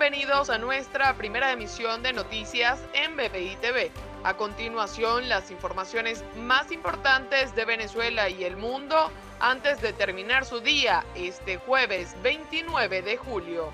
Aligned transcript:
Bienvenidos 0.00 0.48
a 0.48 0.58
nuestra 0.58 1.12
primera 1.14 1.50
emisión 1.50 2.04
de 2.04 2.12
noticias 2.12 2.78
en 2.92 3.16
BPI. 3.16 3.58
A 4.22 4.34
continuación, 4.34 5.28
las 5.28 5.50
informaciones 5.50 6.22
más 6.36 6.70
importantes 6.70 7.52
de 7.56 7.64
Venezuela 7.64 8.28
y 8.28 8.44
el 8.44 8.56
mundo 8.56 9.10
antes 9.40 9.82
de 9.82 9.92
terminar 9.92 10.44
su 10.44 10.60
día 10.60 11.04
este 11.16 11.56
jueves 11.56 12.14
29 12.22 13.02
de 13.02 13.16
julio. 13.16 13.72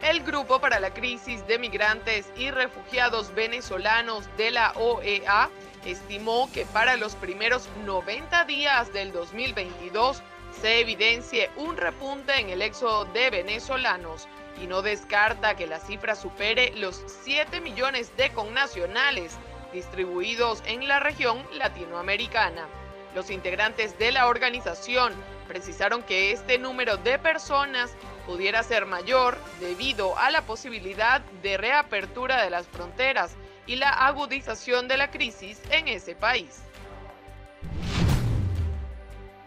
El 0.00 0.22
Grupo 0.22 0.62
para 0.62 0.80
la 0.80 0.94
Crisis 0.94 1.46
de 1.46 1.58
Migrantes 1.58 2.32
y 2.34 2.50
Refugiados 2.50 3.34
Venezolanos 3.34 4.24
de 4.38 4.50
la 4.50 4.72
OEA 4.76 5.50
estimó 5.84 6.48
que 6.54 6.64
para 6.64 6.96
los 6.96 7.16
primeros 7.16 7.68
90 7.84 8.46
días 8.46 8.90
del 8.94 9.12
2022 9.12 10.22
se 10.58 10.80
evidencie 10.80 11.50
un 11.56 11.76
repunte 11.76 12.34
en 12.40 12.48
el 12.48 12.62
éxodo 12.62 13.04
de 13.12 13.28
venezolanos 13.28 14.26
y 14.60 14.66
no 14.66 14.82
descarta 14.82 15.56
que 15.56 15.66
la 15.66 15.78
cifra 15.78 16.14
supere 16.14 16.72
los 16.76 17.02
7 17.24 17.60
millones 17.60 18.16
de 18.16 18.30
connacionales 18.30 19.36
distribuidos 19.72 20.62
en 20.66 20.86
la 20.88 21.00
región 21.00 21.42
latinoamericana. 21.54 22.66
Los 23.14 23.30
integrantes 23.30 23.98
de 23.98 24.12
la 24.12 24.26
organización 24.26 25.12
precisaron 25.48 26.02
que 26.02 26.32
este 26.32 26.58
número 26.58 26.96
de 26.96 27.18
personas 27.18 27.92
pudiera 28.26 28.62
ser 28.62 28.86
mayor 28.86 29.36
debido 29.60 30.16
a 30.18 30.30
la 30.30 30.42
posibilidad 30.42 31.20
de 31.42 31.56
reapertura 31.56 32.42
de 32.42 32.50
las 32.50 32.66
fronteras 32.68 33.32
y 33.66 33.76
la 33.76 33.90
agudización 33.90 34.88
de 34.88 34.96
la 34.96 35.10
crisis 35.10 35.60
en 35.70 35.88
ese 35.88 36.14
país. 36.14 36.62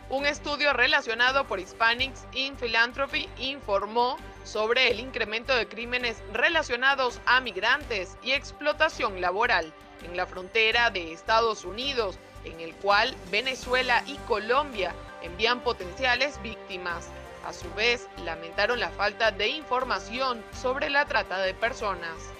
Un 0.10 0.28
estudio 0.28 0.72
relacionado 0.72 1.48
por 1.48 1.60
Hispanics 1.60 2.26
in 2.34 2.56
Philanthropy 2.56 3.28
informó 3.40 4.18
sobre 4.44 4.92
el 4.92 5.00
incremento 5.00 5.56
de 5.56 5.68
crímenes 5.68 6.22
relacionados 6.32 7.20
a 7.26 7.42
migrantes 7.42 8.16
y 8.22 8.34
explotación 8.34 9.20
laboral 9.20 9.74
en 10.04 10.16
la 10.16 10.28
frontera 10.28 10.92
de 10.92 11.12
Estados 11.12 11.66
Unidos, 11.66 12.20
en 12.44 12.60
el 12.60 12.76
cual 12.76 13.16
Venezuela 13.32 14.04
y 14.06 14.14
Colombia 14.28 14.94
envían 15.24 15.62
potenciales 15.62 16.40
víctimas. 16.44 17.08
A 17.44 17.52
su 17.52 17.74
vez, 17.74 18.08
lamentaron 18.24 18.80
la 18.80 18.90
falta 18.92 19.32
de 19.32 19.48
información 19.48 20.44
sobre 20.62 20.92
la 20.92 21.06
trata 21.06 21.40
de 21.40 21.56
personas. 21.56 22.35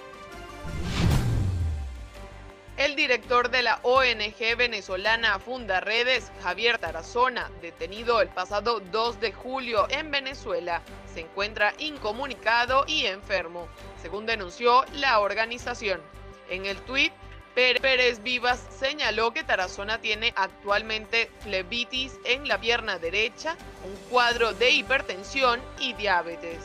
Director 2.96 3.50
de 3.50 3.62
la 3.62 3.78
ONG 3.82 4.56
venezolana 4.56 5.38
Funda 5.38 5.80
Redes, 5.80 6.32
Javier 6.42 6.78
Tarazona, 6.78 7.50
detenido 7.60 8.22
el 8.22 8.28
pasado 8.28 8.80
2 8.80 9.20
de 9.20 9.32
julio 9.32 9.86
en 9.90 10.10
Venezuela, 10.10 10.80
se 11.12 11.20
encuentra 11.20 11.74
incomunicado 11.78 12.84
y 12.88 13.04
enfermo, 13.04 13.68
según 14.00 14.24
denunció 14.24 14.86
la 14.94 15.20
organización. 15.20 16.00
En 16.48 16.64
el 16.64 16.78
tuit, 16.78 17.12
Pérez 17.54 18.22
Vivas 18.22 18.66
señaló 18.70 19.30
que 19.30 19.44
Tarazona 19.44 20.00
tiene 20.00 20.32
actualmente 20.34 21.30
flebitis 21.40 22.14
en 22.24 22.48
la 22.48 22.58
pierna 22.58 22.98
derecha, 22.98 23.58
un 23.84 23.94
cuadro 24.08 24.54
de 24.54 24.70
hipertensión 24.70 25.60
y 25.78 25.92
diabetes. 25.92 26.64